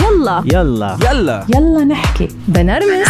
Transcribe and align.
يلا. 0.00 0.42
يلا. 0.46 0.98
يلا. 1.10 1.46
يلا 1.54 1.84
نحكي. 1.84 2.28
بنرمس. 2.48 3.08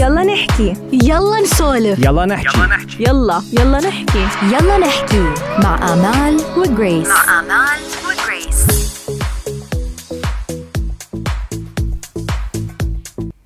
يلا 0.00 0.22
نحكي. 0.24 0.74
يلا 0.92 1.40
نسولف. 1.40 1.98
يلا 1.98 2.26
نحكي. 2.26 2.58
يلا 3.00 3.42
يلا. 3.52 3.78
نحكي. 3.80 4.26
يلا 4.42 4.78
نحكي. 4.78 5.22
مع 5.62 5.92
آمال 5.92 6.40
وجريس. 6.56 7.08
آمال 7.08 7.80
وجريس. 8.06 8.66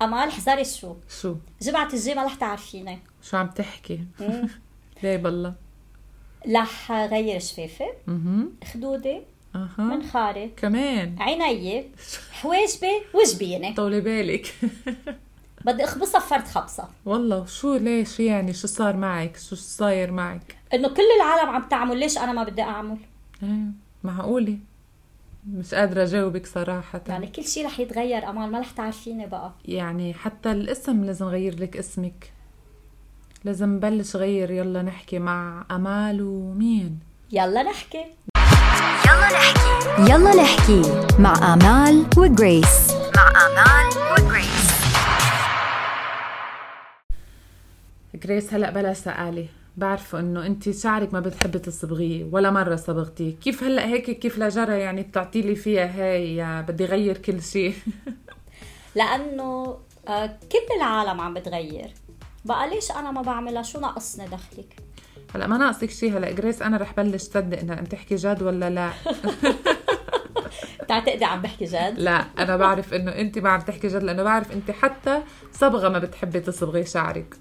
آمال 0.01 0.31
حذري 0.31 0.65
شو؟ 0.65 0.95
شو؟ 1.21 1.35
جمعة 1.61 1.89
الجمعة 1.93 2.25
رح 2.25 2.35
تعرفيني. 2.35 2.99
شو 3.23 3.37
عم 3.37 3.47
تحكي؟ 3.47 3.99
ليه 5.03 5.17
بالله؟ 5.17 5.53
رح 6.55 6.91
غير 6.91 7.39
شفافي 7.39 7.83
أها 8.07 8.45
خدودي 8.73 9.21
أها. 9.55 9.69
منخاري 9.77 10.51
كمان. 10.57 11.15
عيني 11.19 11.85
حواجبي 12.41 13.01
وجبيني 13.13 13.73
طولي 13.73 14.01
بالك. 14.01 14.53
بدي 15.65 15.83
أخبصها 15.83 16.19
بفرد 16.19 16.47
خبصة. 16.47 16.89
والله 17.05 17.45
شو 17.45 17.75
ليش 17.75 18.19
يعني؟ 18.19 18.53
شو 18.53 18.67
صار 18.67 18.95
معك؟ 18.97 19.37
شو 19.37 19.55
صاير 19.55 20.11
معك؟ 20.11 20.55
إنه 20.73 20.87
كل 20.87 21.03
العالم 21.21 21.49
عم 21.49 21.69
تعمل 21.69 21.99
ليش 21.99 22.17
أنا 22.17 22.33
ما 22.33 22.43
بدي 22.43 22.61
أعمل؟ 22.61 22.97
إيه 23.43 23.65
معقولة. 24.03 24.57
مش 25.47 25.73
قادرة 25.73 26.03
أجاوبك 26.03 26.45
صراحة. 26.45 27.01
يعني 27.07 27.27
كل 27.27 27.43
شيء 27.43 27.65
رح 27.65 27.79
يتغير 27.79 28.29
أمال 28.29 28.51
ما 28.51 28.59
رح 28.59 28.71
تعرفيني 28.71 29.27
بقى. 29.27 29.51
يعني 29.65 30.13
حتى 30.13 30.51
الاسم 30.51 31.03
لازم 31.05 31.25
غير 31.25 31.59
لك 31.59 31.77
اسمك. 31.77 32.31
لازم 33.43 33.69
نبلش 33.69 34.15
غير 34.15 34.51
يلا 34.51 34.81
نحكي 34.81 35.19
مع 35.19 35.65
أمال 35.71 36.21
ومين؟ 36.21 36.99
يلا 37.31 37.63
نحكي. 37.63 38.05
يلا 39.99 40.35
نحكي 40.35 40.81
مع 41.19 41.53
آمال 41.53 42.05
وجريس. 42.17 42.91
مع 43.15 43.29
آمال 43.29 43.87
وجريس. 44.11 44.71
جريس 48.15 48.53
هلا 48.53 48.69
بلا 48.69 48.93
سألي 48.93 49.45
بعرفه 49.77 50.19
إنه 50.19 50.45
أنت 50.45 50.69
شعرك 50.69 51.13
ما 51.13 51.19
بتحبي 51.19 51.59
تصبغيه 51.59 52.25
ولا 52.31 52.51
مرة 52.51 52.75
صبغتيه. 52.75 53.35
كيف 53.43 53.63
هلا 53.63 53.85
هيك؟ 53.87 54.11
كيف 54.19 54.37
لجرى 54.37 54.79
يعني 54.79 55.01
بتعطي 55.01 55.41
لي 55.41 55.55
فيها 55.55 55.85
هاي؟ 55.85 56.35
يا 56.35 56.61
بدي 56.61 56.85
غير 56.85 57.17
كل 57.17 57.41
شيء. 57.41 57.73
لأنه 58.95 59.77
آه، 60.07 60.25
كل 60.51 60.75
العالم 60.77 61.21
عم 61.21 61.33
بتغير. 61.33 61.93
بقى 62.45 62.69
ليش 62.69 62.91
أنا 62.91 63.11
ما 63.11 63.21
بعملها 63.21 63.61
شو 63.61 63.79
ناقصني 63.79 64.25
دخلك؟ 64.25 64.75
هلا 65.35 65.47
ما 65.47 65.57
ناقصك 65.57 65.89
شيء. 65.89 66.17
هلا 66.17 66.31
جريس 66.31 66.61
أنا 66.61 66.77
رح 66.77 66.93
بلش 66.97 67.21
صدق 67.21 67.59
إنها 67.59 67.75
عم 67.75 67.83
تحكي 67.85 68.15
جد 68.15 68.41
ولا 68.43 68.69
لا؟ 68.69 68.89
بتعتقدي 70.87 71.25
عم 71.25 71.41
بحكي 71.41 71.65
جد؟ 71.65 71.93
لا 71.97 72.25
أنا 72.39 72.57
بعرف 72.57 72.93
إنه 72.93 73.11
أنت 73.11 73.39
ما 73.39 73.49
عم 73.49 73.61
تحكي 73.61 73.87
جد 73.87 74.03
لأنه 74.03 74.23
بعرف 74.23 74.51
أنت 74.51 74.71
حتى 74.71 75.21
صبغة 75.53 75.89
ما 75.89 75.99
بتحبي 75.99 76.39
تصبغي 76.39 76.85
شعرك. 76.85 77.35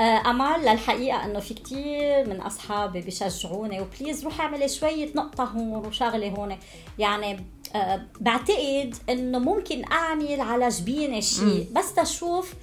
آه، 0.00 0.30
أمال 0.30 0.60
للحقيقة 0.60 1.24
إنه 1.24 1.40
في 1.40 1.54
كتير 1.54 2.28
من 2.28 2.40
أصحابي 2.40 3.00
بيشجعوني 3.00 3.80
و 3.80 3.86
please 3.86 4.24
روحي 4.24 4.42
اعملي 4.42 4.68
شوية 4.68 5.08
نقطة 5.14 5.44
هون 5.44 5.86
وشغلة 5.86 6.28
هون. 6.28 6.56
يعني 6.98 7.44
آه، 7.74 8.02
بعتقد 8.20 8.94
إنه 9.08 9.38
ممكن 9.38 9.82
أعمل 9.92 10.40
على 10.40 10.68
جبيني 10.68 11.22
شيء 11.22 11.68
بس 11.72 11.94
تشوف 11.94 12.54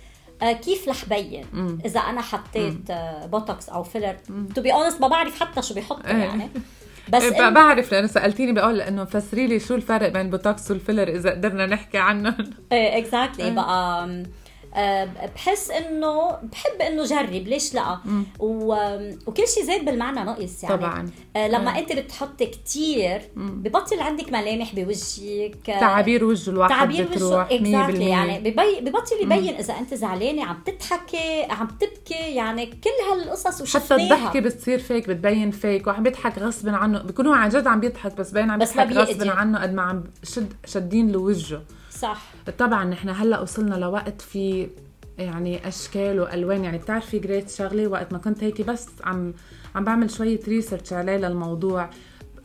آه، 0.42 0.52
كيف 0.52 0.90
رح 0.90 1.06
بين 1.06 1.46
إذا 1.86 2.00
أنا 2.00 2.22
حطيت 2.22 2.92
بوتوكس 3.26 3.70
أو 3.70 3.84
filler. 3.84 4.16
to 4.56 4.62
be 4.62 4.74
honest 4.74 5.02
ما 5.02 5.08
بعرف 5.08 5.40
حتى 5.40 5.62
شو 5.62 5.74
بيحطوا 5.74 6.08
إيه. 6.08 6.14
يعني. 6.18 6.50
بس 7.14 7.24
إيه، 7.24 7.50
إن- 7.50 7.54
بعرف 7.54 7.92
لأنه 7.92 8.08
سألتيني 8.08 8.52
بقول 8.52 8.78
لأنه 8.78 9.06
فسري 9.06 9.48
لي 9.48 9.60
شو 9.60 9.76
الفرق 9.76 10.08
بين 10.08 10.30
بوتوكس 10.30 10.72
وال 10.72 10.81
filler 10.81 11.08
إذا 11.08 11.30
قدرنا 11.32 11.66
نحكي 11.66 11.98
عنهم 11.98 12.36
إيه 12.72 12.98
exactly. 12.98 13.52
بقى 13.52 14.08
بحس 15.36 15.72
إنه 15.72 16.38
بحب 16.52 16.82
إنه 16.82 17.04
جرب 17.04 17.30
ليش 17.30 17.74
لا؟ 17.74 17.98
و... 18.40 18.76
وكل 19.28 19.48
شيء 19.48 19.64
زاد 19.64 19.86
بالمعنى 19.86 20.24
ناقص 20.24 20.64
يعني. 20.64 20.78
طبعاً. 20.78 21.12
أه 21.36 21.48
لما 21.48 21.80
انت 21.80 21.94
بتحطي 21.94 22.46
كتير 22.46 23.22
ببطل 23.36 24.00
عندك 24.00 24.32
ملامح 24.34 24.76
بوجهك 24.76 25.70
أه، 25.70 25.80
تعابير 25.80 26.26
وجه 26.26 26.50
الواحد 26.50 26.70
تعابير 26.70 27.08
بتروح 27.08 27.50
100% 27.50 27.52
exactly 27.52 28.10
يعني 28.10 28.40
ببي... 28.40 28.82
ببطل 28.82 29.16
يبين 29.22 29.56
إذا 29.56 29.74
أنت 29.74 29.94
زعلانة 29.94 30.46
عم 30.46 30.58
تضحكي 30.66 31.44
عم 31.50 31.68
تبكي 31.68 32.36
يعني 32.36 32.66
كل 32.66 32.90
هالقصص 33.12 33.46
حتى 33.46 33.64
وشفناها 33.64 34.16
الضحكة 34.16 34.40
بتصير 34.40 34.80
فيك 34.80 35.10
بتبين 35.10 35.52
فيك 35.52 35.88
وعم 35.88 36.04
بيضحك 36.04 36.40
غصب 36.40 36.70
عنه 36.70 37.04
بيكون 37.04 37.28
هو 37.28 37.34
عن 37.34 37.50
جد 37.50 37.68
عم 37.68 37.80
بيضحك 37.80 38.18
بس 38.18 38.32
باين 38.32 38.52
عم 38.52 38.60
بيضحك 38.60 38.92
غصب. 38.92 39.28
عنه 39.30 39.62
قد 39.62 39.74
ما 39.74 39.82
عم 39.82 40.04
شد 40.24 40.54
شادين 40.66 41.12
له 41.12 41.20
وجهه 41.20 41.62
صح. 42.00 42.34
طبعا 42.58 42.86
نحن 42.86 43.10
هلأ 43.10 43.40
وصلنا 43.40 43.76
لوقت 43.76 44.22
في 44.22 44.68
يعني 45.18 45.68
أشكال 45.68 46.20
وألوان. 46.20 46.64
يعني 46.64 46.78
بتعرفي 46.78 47.20
جريس 47.20 47.50
شغلة 47.50 47.88
وقت 47.88 48.14
ما 48.14 48.20
كنت 48.20 48.44
هيك 48.44 48.62
بس 48.62 48.88
عم 49.04 49.34
عم 49.76 49.84
بعمل 49.84 50.12
شوية 50.12 50.40
research 50.48 50.94
عليه 50.94 51.18
للموضوع. 51.18 51.90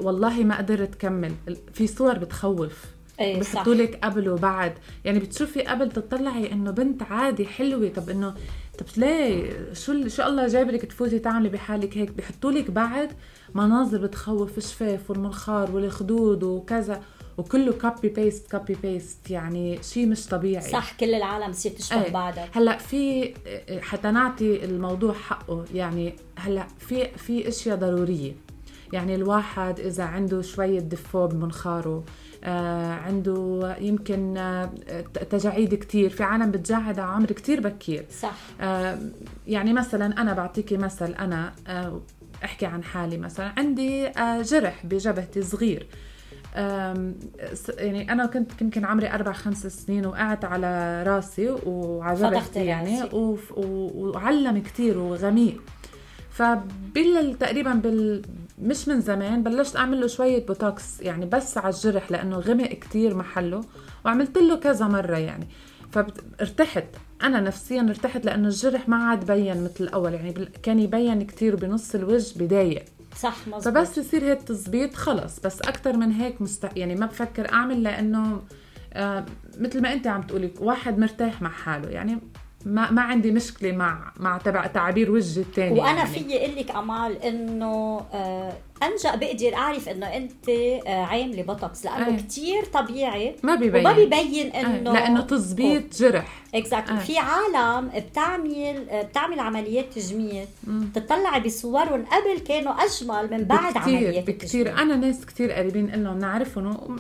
والله 0.01 0.45
ما 0.45 0.59
قدرت 0.59 0.95
كمل. 0.95 1.33
في 1.73 1.87
صور 1.87 2.19
بتخوف. 2.19 2.85
إيه 3.21 3.43
صح. 3.43 3.55
بحطوا 3.55 3.75
لك 3.75 3.99
قبل 4.05 4.29
وبعد. 4.29 4.73
يعني 5.05 5.19
بتشوفي 5.19 5.63
قبل 5.63 5.91
تطلعي 5.91 6.53
إنه 6.53 6.71
بنت 6.71 7.03
عادي 7.03 7.47
حلوة. 7.47 7.89
طب 7.89 8.11
إنه 8.11 8.35
طب 8.79 8.87
ليه؟ 8.97 9.51
شو 9.73 10.09
شو 10.09 10.23
الله 10.23 10.47
جابرك 10.47 10.85
تفوتي 10.85 11.19
تعملي 11.19 11.49
بحالك 11.49 11.99
هيك؟ 11.99 12.11
بحطوا 12.11 12.53
لك 12.53 12.71
بعد 12.71 13.13
مناظر 13.55 13.99
بتخوف 13.99 14.59
الشفاف 14.59 15.11
والمنخار 15.11 15.71
والخدود 15.71 16.43
وكذا. 16.43 17.03
وكله 17.39 17.73
copy 17.73 18.09
paste 18.09 18.51
copy 18.51 18.77
paste 18.83 19.31
يعني 19.31 19.83
شيء 19.83 20.07
مش 20.07 20.27
طبيعي. 20.27 20.71
صح 20.71 20.93
كل 20.97 21.15
العالم 21.15 21.51
بتصير 21.51 21.73
تشبه 21.73 22.05
إيه. 22.05 22.13
بعضها 22.13 22.49
هلأ 22.55 22.79
في 22.79 23.35
حتى 23.83 24.11
نعطي 24.11 24.65
الموضوع 24.65 25.13
حقه. 25.15 25.65
يعني 25.75 26.15
هلأ 26.37 26.67
في 26.79 27.09
في 27.09 27.49
أشياء 27.49 27.77
ضرورية. 27.77 28.33
يعني 28.93 29.15
الواحد 29.15 29.81
إذا 29.81 30.05
عنده 30.05 30.43
شوية 30.43 30.81
دفو 30.81 31.27
بمنخاره 31.27 32.05
آه 32.45 32.93
عنده 32.93 33.77
يمكن 33.81 34.37
آه 34.37 34.71
تجاعيد 35.31 35.75
كتير. 35.75 36.11
في 36.11 36.23
عالم 36.23 36.51
بتجاعد 36.51 36.99
على 36.99 37.13
عمر 37.13 37.27
كتير 37.27 37.61
بكير. 37.61 38.07
صح. 38.21 38.35
آه، 38.61 38.99
يعني 39.47 39.73
مثلا 39.73 40.21
أنا 40.23 40.33
بعطيكي 40.33 40.77
مثل 40.77 41.13
أنا 41.13 41.53
آه، 41.67 42.01
أحكي 42.45 42.67
عن 42.67 42.85
حالي 42.85 43.19
مثلا. 43.19 43.53
عندي 43.57 44.07
آه، 44.09 44.43
جرح 44.43 44.87
بجبهتي 44.87 45.43
صغير. 45.43 45.87
يعني 46.55 48.13
أنا 48.13 48.27
كنت 48.27 48.63
يمكن 48.63 48.85
عمري 48.85 49.11
أربع 49.11 49.33
خمس 49.33 49.67
سنين 49.67 50.07
وقعت 50.07 50.45
على 50.45 51.03
راسي 51.07 51.57
جبهتي 52.17 52.65
يعني 52.65 53.03
وعلم 53.57 54.59
كتير 54.59 54.99
وغميق. 54.99 55.63
فبال 56.31 57.39
تقريبا 57.39 57.73
بال 57.73 58.23
مش 58.59 58.89
من 58.89 59.01
زمان 59.01 59.43
بلشت 59.43 59.77
أعمل 59.77 60.01
له 60.01 60.07
شوية 60.07 60.47
بوتوكس 60.47 61.01
يعني 61.01 61.27
بس 61.27 61.59
على 61.59 61.75
الجرح 61.75 62.11
لأنه 62.11 62.37
غمق 62.37 62.69
كتير 62.69 63.15
محله 63.15 63.61
وعملت 64.05 64.39
له 64.39 64.57
كذا 64.57 64.87
مرة 64.87 65.17
يعني. 65.17 65.47
فارتحت. 65.93 66.85
أنا 67.23 67.41
نفسيا 67.41 67.83
ارتحت 67.83 68.25
لأنه 68.25 68.49
الجرح 68.49 68.89
ما 68.89 68.97
عاد 68.97 69.27
بين 69.33 69.65
مثل 69.65 69.85
الأول 69.85 70.15
يعني 70.15 70.33
كان 70.63 70.79
يبين 70.79 71.23
كتير 71.23 71.57
بنص 71.57 71.95
الوجه 71.95 72.39
بضايق 72.39 72.85
صح 73.21 73.49
مزبوط 73.49 73.65
فبس 73.65 73.99
يصير 73.99 74.25
هيك 74.25 74.43
تظبيط 74.43 74.95
خلص. 74.95 75.41
بس 75.41 75.61
أكثر 75.61 75.97
من 75.97 76.13
هيك 76.13 76.43
مست... 76.43 76.69
يعني 76.77 76.95
ما 76.95 77.07
بفكر 77.07 77.53
أعمل 77.53 77.83
لأنه 77.83 78.43
آه 78.93 79.27
مثل 79.59 79.83
ما 79.83 79.93
أنت 79.93 80.07
عم 80.07 80.23
تقولي 80.23 80.55
واحد 80.61 80.99
مرتاح 80.99 81.43
مع 81.43 81.51
حاله. 81.51 81.89
يعني 81.89 82.19
ما 82.67 82.91
ما 82.91 83.03
عندي 83.03 83.31
مشكلة 83.31 83.73
مع 83.73 84.13
مع 84.17 84.39
تبع 84.39 84.67
تعابير 84.67 85.11
وجهي 85.11 85.43
الثاني 85.43 85.81
وأنا 85.81 85.99
يعني. 85.99 86.11
فيي 86.11 86.45
أقول 86.45 86.57
لك 86.57 86.71
أمال 86.71 87.23
إنه 87.23 88.01
آه 88.13 88.53
أنجق 88.83 89.15
بقدر 89.17 89.55
أعرف 89.55 89.89
إنه 89.89 90.07
أنت 90.07 90.49
آه 90.49 91.05
عاملة 91.05 91.43
بوتوكس 91.43 91.85
لأنه 91.85 92.07
أي. 92.07 92.17
كتير 92.17 92.65
طبيعي 92.65 93.37
ما 93.43 93.55
بيبين. 93.55 93.81
وما 93.81 93.93
بيبين 93.93 94.53
آه، 94.53 94.61
إنه 94.61 94.93
لأنه 94.93 95.21
تظبيط 95.21 95.97
جرح. 95.97 96.43
exactly. 96.55 97.01
في 97.01 97.19
عالم 97.19 97.91
بتعمل 97.97 98.87
آه، 98.91 99.03
بتعمل 99.03 99.41
عمليات 99.41 99.93
تجميل 99.93 100.47
تطلعي 100.95 101.41
بصورهم 101.41 102.05
قبل 102.05 102.39
كانوا 102.47 102.73
أجمل 102.73 103.31
من 103.31 103.45
بعد 103.45 103.75
بكتير 103.75 103.83
عمليات 103.97 104.27
بكتير. 104.31 104.67
التجميل. 104.67 104.93
أنا 104.93 104.97
ناس 105.07 105.27
كتير 105.27 105.53
قريبين 105.53 105.87
لهم 105.87 106.19
نعرفهم 106.19 106.97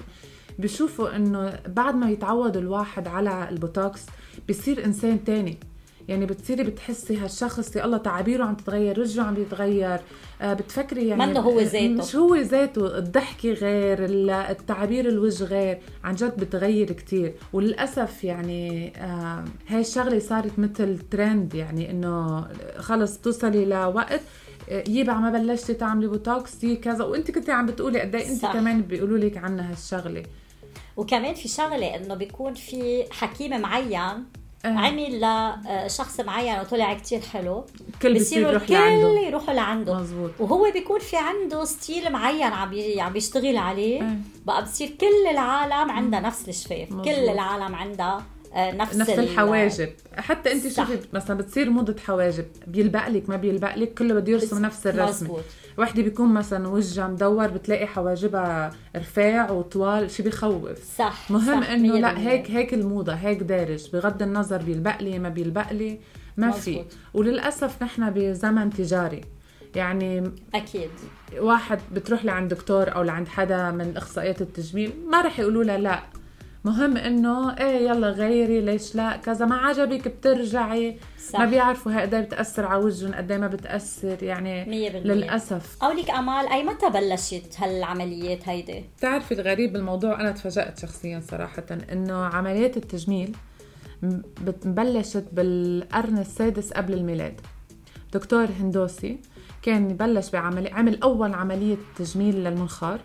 بشوفوا 0.58 1.16
إنه 1.16 1.58
بعد 1.66 1.94
ما 1.94 2.10
يتعود 2.10 2.56
الواحد 2.56 3.08
على 3.08 3.48
البوتوكس 3.50 4.02
بصير 4.48 4.84
إنسان 4.84 5.24
تاني. 5.24 5.58
يعني 6.08 6.26
بتصيري 6.26 6.62
بتحسي 6.64 7.16
هالشخص 7.16 7.76
يا 7.76 7.84
الله 7.84 7.96
تعابيره 7.98 8.44
عم 8.44 8.54
تتغير 8.54 9.00
وجهه 9.00 9.22
عم 9.22 9.36
يتغير 9.36 10.00
آه 10.42 10.54
بتفكري 10.54 11.08
يعني 11.08 11.26
منه 11.26 11.40
هو 11.40 11.60
ذاته. 11.60 11.88
مش 11.88 12.16
هو 12.16 12.34
ذاته 12.36 12.98
الضحكة 12.98 13.52
غير 13.52 14.04
ال- 14.04 14.30
التعابير 14.30 15.08
الوجه 15.08 15.44
غير. 15.44 15.78
عن 16.04 16.14
جد 16.14 16.36
بتغير 16.40 16.92
كتير. 16.92 17.34
وللأسف 17.52 18.24
يعني 18.24 18.92
آه 18.96 19.44
هاي 19.68 19.80
الشغلة 19.80 20.18
صارت 20.18 20.58
مثل 20.58 20.98
ترند 20.98 21.54
يعني 21.54 21.90
إنه 21.90 22.46
خلص 22.78 23.16
بتوصلي 23.18 23.64
لوقت 23.64 24.20
يبع 24.88 25.18
ما 25.18 25.30
بلشتي 25.30 25.74
تعملي 25.74 26.06
بوتوكس 26.06 26.64
يي 26.64 26.76
كذا. 26.76 27.04
وانت 27.04 27.30
كنتي 27.30 27.52
عم 27.52 27.66
بتقولي 27.66 28.00
قد 28.00 28.14
إيه 28.14 28.32
انت. 28.32 28.42
كمان 28.46 28.82
بيقولوا 28.82 29.18
لك 29.18 29.36
عنها 29.36 29.70
هالشغلة. 29.72 30.22
وكمان 30.98 31.34
في 31.34 31.48
شغلة 31.48 31.96
إنه 31.96 32.14
بيكون 32.14 32.54
في 32.54 33.04
حكيم 33.10 33.60
معين 33.60 34.24
آه. 34.64 34.68
عمل 34.68 35.20
لشخص 35.86 36.20
معين 36.20 36.60
وطلع 36.60 36.94
كتير 36.94 37.20
حلو 37.20 37.64
بصير 38.00 38.18
بصيروا 38.18 38.50
يروح 38.50 38.62
الكل 38.62 38.74
لعنده 38.74 39.20
يروحوا 39.20 39.54
لعنده 39.54 39.94
مزبوط. 39.94 40.30
وهو 40.40 40.70
بيكون 40.72 41.00
في 41.00 41.16
عنده 41.16 41.64
ستيل 41.64 42.12
معين 42.12 42.42
عم 42.42 42.74
عم 42.98 43.12
بيشتغل 43.12 43.56
عليه 43.56 44.02
إيه. 44.02 44.18
بقى 44.46 44.62
بصير 44.62 44.88
كل 45.00 45.26
العالم 45.30 45.90
عندها 45.90 46.20
نفس 46.20 46.48
الشفاف. 46.48 46.88
كل 46.88 47.10
العالم 47.10 47.74
عندها 47.74 48.16
آه، 48.16 48.22
نفس, 48.56 48.96
نفس 48.96 49.10
ال- 49.10 49.18
الحواجب 49.20 49.88
حتى 50.16 50.52
أنت. 50.52 50.68
شوفي 50.68 50.98
مثلا 51.12 51.36
بتصير 51.36 51.70
موضة 51.70 51.96
حواجب 52.06 52.44
بيلبق 52.66 53.08
لك 53.08 53.28
ما 53.28 53.36
بيلبق 53.36 53.74
لك 53.78 53.94
كله 53.94 54.14
بده 54.14 54.32
يرسم 54.32 54.62
نفس 54.62 54.86
الرسمه. 54.86 55.38
وحدة 55.78 56.02
بيكون 56.02 56.34
مثلا 56.34 56.68
وجهها 56.68 57.08
مدور 57.08 57.46
بتلاقي 57.46 57.86
حواجبها 57.86 58.70
رفاع 58.96 59.50
وطوال 59.50 60.10
شيء 60.10 60.24
بيخوف 60.24 60.94
صح 60.98 61.30
مهم 61.30 61.62
صح، 61.62 61.70
إنه 61.70 61.98
لا. 61.98 62.18
هيك 62.18 62.50
هيك 62.50 62.74
الموضة 62.74 63.12
هيك 63.12 63.38
دارج 63.42 63.90
بغض 63.92 64.22
النظر 64.22 64.56
بيلبق 64.62 65.02
لي 65.02 65.18
ما 65.18 65.28
بيلبق 65.28 65.72
لي 65.72 65.98
ما 66.36 66.50
في. 66.50 66.84
وللأسف 67.14 67.82
نحن 67.82 68.10
بزمن 68.10 68.70
تجاري 68.70 69.20
يعني 69.74 70.30
أكيد 70.54 70.90
واحد 71.38 71.78
بتروح 71.92 72.24
لعند 72.24 72.54
دكتور 72.54 72.94
أو 72.94 73.02
لعند 73.02 73.28
حدا 73.28 73.70
من 73.70 73.92
أخصائيات 73.96 74.40
التجميل 74.42 74.92
ما 75.10 75.20
رح 75.22 75.40
يقولوا 75.40 75.64
لها 75.64 75.78
لا 75.78 76.02
مهم 76.68 76.96
إنه 76.96 77.56
إيه 77.58 77.88
يلا 77.88 78.08
غيري 78.10 78.60
ليش 78.60 78.94
لا 78.96 79.16
كذا 79.16 79.46
ما 79.46 79.56
عجبك 79.56 80.08
بترجعي 80.08 80.96
صح. 81.30 81.38
ما 81.40 81.44
بيعرفوا 81.46 81.92
هي 81.92 82.00
قد 82.00 82.14
إيه 82.14 82.20
بتأثر 82.22 82.66
على 82.66 82.84
وجههم 82.84 83.14
قد 83.14 83.30
إيه 83.32 83.38
ما 83.38 83.46
بتأثر 83.46 84.22
يعني 84.22 84.64
مية 84.64 84.90
بالمية. 84.90 85.14
للأسف 85.14 85.76
قولك 85.80 86.10
أمال 86.10 86.48
أي 86.48 86.62
متى 86.64 86.90
بلشت 86.90 87.54
هالعمليات 87.60 88.48
هيدي؟ 88.48 88.84
بتعرفي 88.98 89.34
الغريب 89.34 89.72
بالموضوع 89.72 90.20
أنا 90.20 90.30
تفاجأت 90.30 90.78
شخصيا 90.78 91.22
صراحة 91.30 91.64
إنه 91.92 92.24
عمليات 92.24 92.76
التجميل 92.76 93.36
بلشت 94.64 95.24
بالقرن 95.32 96.18
السادس 96.18 96.72
قبل 96.72 96.94
الميلاد 96.94 97.40
دكتور 98.12 98.46
هندوسي 98.60 99.18
كان 99.62 99.90
يبلش 99.90 100.30
بعملية 100.30 100.72
عمل 100.74 101.02
أول 101.02 101.34
عملية 101.34 101.76
تجميل 101.98 102.34
للمنخار 102.44 103.00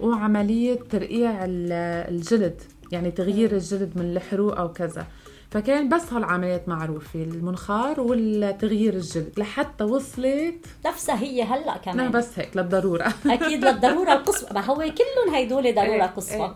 وعملية 0.00 0.74
ترقيع 0.90 1.44
ال- 1.44 1.72
الجلد 2.14 2.60
يعني 2.92 3.10
تغيير 3.10 3.52
الجلد 3.52 3.92
من 3.96 4.04
الحروق 4.16 4.58
أو 4.58 4.72
كذا. 4.72 5.06
فكان 5.50 5.88
بس 5.88 6.12
هالعمليات 6.12 6.68
معروفة 6.68 7.22
المنخار 7.22 8.00
والتغيير 8.00 8.94
الجلد 8.94 9.32
لحتى 9.38 9.84
وصلت. 9.84 10.66
نفسها 10.86 11.20
هي 11.20 11.42
هلأ 11.42 11.76
كمان. 11.76 12.10
بس 12.10 12.38
هيك 12.38 12.56
للضرورة. 12.56 13.04
أكيد 13.26 13.64
للضرورة 13.64 14.12
القصوى. 14.12 14.48
ما 14.54 14.64
هو 14.64 14.76
كلهم 14.76 15.34
هيدول 15.34 15.74
ضرورة 15.74 15.92
إيه، 15.92 16.02
قصوى. 16.02 16.46
إيه. 16.46 16.54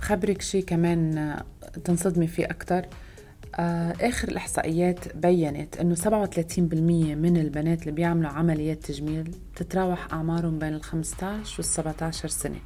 خبرك 0.00 0.42
شيء 0.42 0.64
كمان 0.64 1.18
آه، 1.18 1.44
تنصدمي 1.84 2.26
فيه 2.26 2.44
أكتر. 2.44 2.82
آه، 3.54 3.94
آخر 4.00 4.28
الإحصائيات 4.28 5.16
بيّنت 5.16 5.76
إنه 5.76 5.94
37% 5.94 7.14
من 7.14 7.36
البنات 7.36 7.80
اللي 7.82 7.92
بيعملوا 7.92 8.30
عمليات 8.30 8.84
تجميل 8.84 9.34
تتراوح 9.56 10.12
أعمارهم 10.12 10.58
بين 10.58 10.74
ال 10.74 10.82
15 10.82 11.54
وال 11.58 11.64
17 11.64 12.28
سنة. 12.28 12.58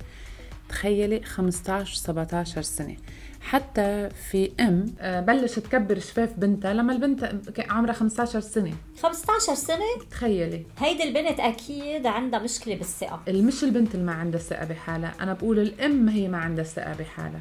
تخيلي 0.72 1.20
15 1.22 1.92
و 1.92 1.94
17 1.94 2.62
سنة. 2.62 2.96
حتى 3.40 4.08
في 4.30 4.52
أم 4.60 4.86
آه، 5.00 5.20
بلشت 5.20 5.58
تكبر 5.58 5.98
شفاف 5.98 6.32
بنتها 6.36 6.74
لما 6.74 6.92
البنت 6.92 7.32
عمرها 7.58 7.92
15 7.92 8.40
سنة. 8.40 8.72
15 9.02 9.54
سنة؟ 9.54 9.84
تخيلي. 10.10 10.66
هيدي 10.78 11.02
البنت 11.02 11.40
أكيد 11.40 12.06
عندها 12.06 12.40
مشكلة 12.40 12.74
بالثقة. 12.74 13.20
مش 13.28 13.64
البنت 13.64 13.94
اللي 13.94 14.06
ما 14.06 14.12
عندها 14.12 14.40
ثقة 14.40 14.64
بحالها. 14.64 15.14
أنا 15.20 15.32
بقول 15.32 15.58
الأم 15.58 16.08
هي 16.08 16.28
ما 16.28 16.38
عندها 16.38 16.64
ثقة 16.64 16.94
بحالها. 16.94 17.40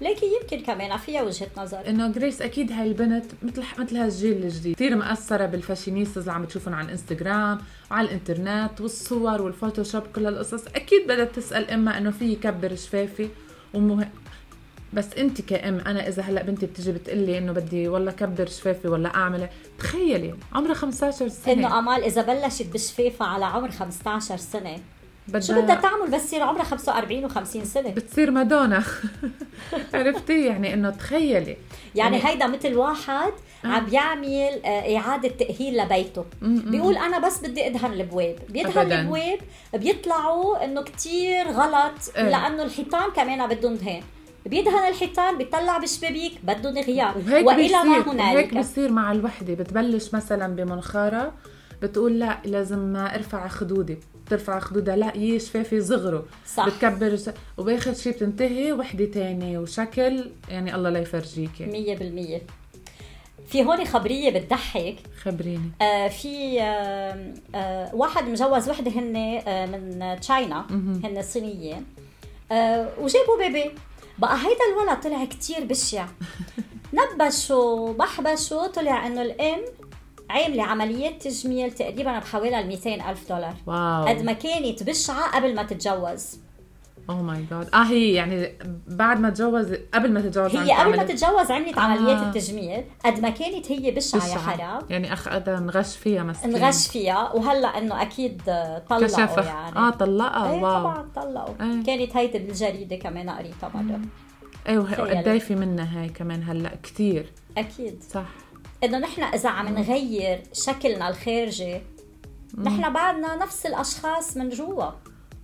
ليكي 0.00 0.26
يمكن 0.42 0.60
كمان 0.66 0.96
فيها 0.96 1.22
وجهة 1.22 1.48
نظر. 1.56 1.88
إنه 1.88 2.08
جريس 2.08 2.42
أكيد 2.42 2.72
هاي 2.72 2.88
البنت 2.88 3.24
مثل 3.42 3.62
مثل 3.78 3.96
هالجيل 3.96 4.44
الجديد. 4.44 4.74
كثير 4.74 4.96
مأثرة 4.96 5.46
بال 5.46 5.56
fashionistas 5.56 6.18
اللي 6.18 6.32
عم 6.32 6.44
تشوفهم 6.44 6.74
على 6.74 6.84
الإنستغرام 6.84 7.58
وعلى 7.90 8.06
الإنترنت 8.08 8.80
والصور 8.80 9.42
والفوتوشوب 9.42 10.02
كل 10.14 10.26
هالقصص. 10.26 10.66
أكيد 10.66 11.06
بدها 11.08 11.24
تسأل 11.24 11.70
امها 11.70 11.98
إنه 11.98 12.10
في 12.10 12.32
يكبر 12.32 12.74
شفافي 12.74 13.28
ومه... 13.74 14.08
بس 14.92 15.14
أنت 15.18 15.40
كأم 15.40 15.78
أنا 15.78 16.08
إذا 16.08 16.22
هلأ 16.22 16.42
بنتي 16.42 16.66
بتجي 16.66 16.92
بتقلي 16.92 17.38
إنه 17.38 17.52
بدي 17.52 17.88
والله 17.88 18.12
كبر 18.12 18.46
شفافي 18.46 18.88
ولا 18.88 19.14
اعمل 19.14 19.48
تخيلي 19.78 20.34
عمرها 20.52 20.74
15 20.74 21.28
سنة. 21.28 21.52
إنه 21.52 21.78
آمال 21.78 22.04
إذا 22.04 22.22
بلشت 22.22 22.66
بشفافها 22.66 23.26
على 23.26 23.44
عمر 23.44 23.70
15 23.70 24.36
سنة 24.36 24.78
بدها 25.28 25.40
شو 25.40 25.62
بدها 25.62 25.74
تعمل 25.74 26.10
بس 26.10 26.24
يصير 26.24 26.42
عمرها 26.42 26.64
45 26.64 27.28
و50 27.28 27.64
سنة؟ 27.64 27.90
بتصير 27.90 28.30
مادونا. 28.30 28.82
عرفتي؟ 29.94 30.46
يعني 30.46 30.74
إنه 30.74 30.90
تخيلي. 30.90 31.56
يعني 31.94 32.26
هيدا 32.26 32.46
مثل 32.46 32.74
واحد 32.74 33.32
عم 33.64 33.86
بيعمل 33.86 34.60
آه، 34.64 34.96
إعادة 34.96 35.28
تأهيل 35.28 35.76
لبيته. 35.76 36.24
بيقول 36.42 36.96
أنا 36.96 37.18
بس 37.18 37.40
بدي 37.40 37.66
أدهن 37.66 37.92
البواب. 37.92 38.38
بيدهن. 38.48 38.92
البواب 38.92 39.38
بيطلعوا 39.74 40.64
إنه 40.64 40.82
كتير 40.82 41.50
غلط 41.50 41.94
إيه. 42.16 42.22
لأنه 42.22 42.62
الحيطان 42.62 43.10
كمان 43.16 43.48
بدهم 43.48 43.74
دهان. 43.74 44.02
بيدهن 44.46 44.88
الحيطان 44.88 45.38
بيطلع 45.38 45.78
بالشبابيك 45.78 46.32
بدهم 46.42 46.78
غيار 46.78 47.14
بيصير 47.18 47.84
ما 47.84 47.96
هيك 47.96 48.08
هنالك. 48.08 48.54
بيصير 48.54 48.92
مع 48.92 49.12
الوحدة. 49.12 49.54
بتبلش 49.54 50.14
مثلا 50.14 50.56
بمنخارة 50.56 51.32
بتقول 51.82 52.18
لا 52.18 52.38
لازم 52.44 52.96
ارفع 52.96 53.48
خدودي. 53.48 53.98
بترفع 54.26 54.58
خدودها 54.60 54.96
لا 54.96 55.16
يي 55.16 55.38
شفافي 55.38 55.80
صغروا 55.80 56.22
صح. 56.54 56.68
بتكبر 56.68 57.18
وباخر 57.58 57.94
شيء 57.94 58.12
بتنتهي 58.12 58.72
وحدة 58.72 59.04
تانية 59.04 59.58
وشكل 59.58 60.30
يعني 60.48 60.74
الله 60.74 60.90
لا 60.90 60.98
يفرجيكي. 60.98 61.66
مية 61.66 61.96
بالمية. 61.96 62.42
في 63.48 63.64
هون 63.64 63.84
خبرية 63.84 64.30
بتضحك. 64.38 64.96
خبريني. 65.22 65.70
آه 65.82 66.08
في 66.08 66.60
آه 66.62 67.34
آه 67.54 67.94
واحد 67.94 68.24
مجوز 68.28 68.68
وحدة 68.68 68.90
هن 68.90 69.16
آه 69.46 69.66
من 69.66 70.20
تشاينا. 70.20 70.66
هن 71.04 71.22
صينيين 71.22 71.86
آه 72.52 72.88
وجابوا 73.00 73.38
بيبي. 73.38 73.70
بقى 74.18 74.36
هيدا 74.36 74.64
الولد 74.72 75.00
طلع 75.02 75.24
كتير 75.24 75.64
بشع. 75.64 76.06
نبشوا 77.14 77.92
بحبشوا 77.92 78.66
طلع 78.66 79.06
إنه 79.06 79.22
الأم 79.22 79.60
عاملة 80.30 80.62
عمليات 80.62 81.22
تجميل 81.22 81.72
تقريبا 81.72 82.18
بحوالي 82.18 82.60
ال 82.60 82.66
200 82.66 83.10
ألف 83.10 83.28
دولار. 83.28 83.54
wow. 83.66 84.04
قد 84.04 84.22
ما 84.22 84.32
كانت 84.32 84.82
بشعة 84.82 85.36
قبل 85.36 85.54
ما 85.54 85.62
تتجوز. 85.62 86.40
oh 87.10 87.22
my 87.22 87.44
God 87.50 87.68
آه 87.74 87.82
هي 87.84 88.12
يعني 88.12 88.52
بعد 88.86 89.20
ما 89.20 89.30
تجوز 89.30 89.72
قبل 89.94 90.12
ما 90.12 90.20
تتجوز 90.20 90.56
هي 90.56 90.72
قبل 90.72 90.96
ما 90.96 91.04
تتجوز 91.04 91.50
عملت 91.50 91.78
عمليات 91.78 92.18
آه. 92.18 92.28
التجميل. 92.28 92.84
قد 93.04 93.20
ما 93.20 93.30
كانت 93.30 93.72
هي 93.72 93.90
بشعة 93.90 94.26
يا. 94.28 94.38
حرام. 94.38 94.82
يعني 94.90 95.12
اخذها 95.12 95.58
انغش 95.58 95.96
فيها 95.96 96.22
مسكين. 96.22 96.56
انغش 96.56 96.88
فيها 96.88 97.32
وهلأ 97.32 97.68
إنه 97.78 98.02
أكيد 98.02 98.42
طلقوا 98.88 99.06
كشفها. 99.06 99.44
يعني. 99.44 99.76
آه 99.76 99.90
طلقها. 99.90 100.52
إيه 100.52 100.62
wow. 100.62 100.80
طبعا 100.82 101.08
طلقوا. 101.16 101.54
إيه. 101.60 101.84
كانت 101.84 102.16
هيدي 102.16 102.38
بالجريده 102.38 102.96
كمان 102.96 103.30
قريتها 103.30 103.70
مره 103.74 104.00
إيه. 104.68 104.78
وقد 104.78 105.38
في 105.38 105.54
منها 105.54 106.00
هاي 106.02 106.08
كمان 106.08 106.42
هلأ 106.42 106.70
كثير. 106.82 107.32
أكيد. 107.58 108.02
صح. 108.10 108.24
إنه 108.86 108.98
نحن 108.98 109.22
إذا 109.22 109.48
عم 109.48 109.68
نغير 109.68 110.42
شكلنا 110.52 111.08
الخارجي 111.08 111.80
نحن 112.58 112.92
بعدنا 112.92 113.36
نفس 113.36 113.66
الأشخاص 113.66 114.36
من 114.36 114.48
جوا. 114.48 114.90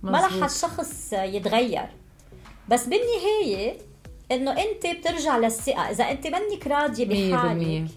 ما 0.03 0.25
رح. 0.25 0.43
الشخص 0.43 1.13
يتغير. 1.13 1.87
بس 2.69 2.85
بالنهاية 2.85 3.77
إنه 4.31 4.51
أنت 4.51 4.87
بترجع 4.87 5.37
للثقة. 5.37 5.81
إذا 5.91 6.11
أنت 6.11 6.27
منك 6.27 6.67
راضية 6.67 7.05
بحالك. 7.05 7.87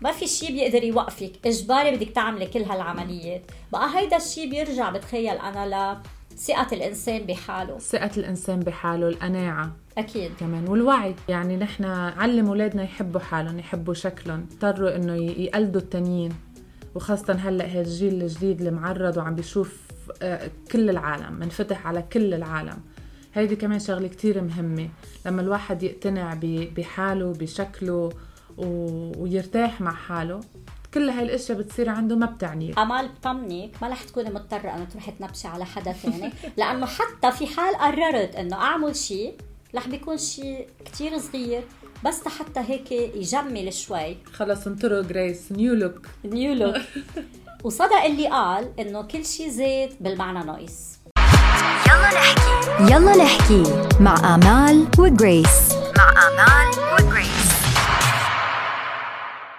ما 0.00 0.12
في 0.12 0.26
شيء 0.26 0.52
بيقدر 0.52 0.84
يوقفك. 0.84 1.32
إجباري 1.46 1.96
بدك 1.96 2.10
تعملي 2.10 2.46
كل 2.46 2.62
هالعمليات. 2.62 3.42
بقى 3.72 3.98
هيدا 3.98 4.16
الشيء 4.16 4.50
بيرجع 4.50 4.90
بتخيل 4.90 5.36
أنا 5.38 6.02
لثقه 6.36 6.66
الإنسان 6.72 7.26
بحاله. 7.26 7.78
ثقة 7.78 8.10
الإنسان 8.16 8.60
بحاله 8.60 9.08
القناعة. 9.08 9.76
أكيد. 9.98 10.30
كمان 10.40 10.68
والوعي. 10.68 11.14
يعني 11.28 11.56
نحن 11.56 11.84
علم 11.84 12.46
أولادنا 12.46 12.82
يحبوا 12.82 13.20
حالهم 13.20 13.58
يحبوا 13.58 13.94
شكلهم. 13.94 14.46
اضطروا 14.52 14.96
إنه 14.96 15.14
يقلدوا 15.14 15.80
التانيين. 15.80 16.32
وخاصة 16.94 17.32
هلأ 17.32 17.64
هالجيل 17.64 18.22
الجديد 18.22 18.58
اللي 18.58 18.70
معرض 18.70 19.16
وعم 19.16 19.34
بيشوف 19.34 19.78
آه، 20.22 20.50
كل 20.72 20.90
العالم 20.90 21.32
منفتح 21.32 21.86
على 21.86 22.02
كل 22.12 22.34
العالم. 22.34 22.76
هيدي 23.34 23.56
كمان 23.56 23.78
شغلة 23.78 24.08
كتير 24.08 24.42
مهمة. 24.42 24.88
لما 25.26 25.42
الواحد 25.42 25.82
يقتنع 25.82 26.38
بحاله 26.76 27.32
بشكله 27.32 28.12
ويرتاح 29.18 29.80
مع 29.80 29.92
حاله 29.92 30.40
كل 30.96 31.10
هاي 31.10 31.24
الأشياء 31.24 31.58
بتصير 31.58 31.88
عنده 31.88 32.16
ما 32.16 32.26
بتعنيه 32.26 32.82
امال 32.82 33.08
بطمنك 33.08 33.70
ما 33.82 33.88
رح 33.88 34.02
تكوني 34.02 34.30
مضطرة 34.30 34.70
إنه 34.74 34.84
تروحي 34.84 35.12
تنبشي 35.12 35.48
على 35.48 35.64
حدا 35.64 35.92
ثاني 35.92 36.32
لأنه 36.58 36.86
حتى 36.86 37.32
في 37.32 37.46
حال 37.46 37.74
قررت 37.76 38.36
إنه 38.36 38.56
أعمل 38.56 38.96
شيء 38.96 39.34
رح 39.74 39.88
بيكون 39.88 40.18
شيء 40.18 40.68
كتير 40.84 41.18
صغير 41.18 41.62
بس 42.04 42.28
حتى 42.28 42.60
هيك 42.60 42.92
يجمل 42.92 43.72
شوي. 43.72 44.16
خلص 44.32 44.66
انطروا 44.66 45.02
جريس 45.02 45.52
new 45.52 45.74
look 45.74 46.06
new 46.24 46.54
look 46.54 46.76
وصدق 47.64 48.02
اللي 48.04 48.28
قال 48.28 48.72
إنه 48.80 49.02
كل 49.02 49.24
شيء 49.24 49.48
زاد 49.48 49.92
بالمعنى 50.00 50.46
ناقص. 50.46 50.98
يلا 51.86 52.10
نحكي. 52.14 52.92
يلا 52.92 53.16
نحكي 53.16 53.62
مع 54.00 54.34
آمال 54.34 54.86
وجريس 54.98 55.76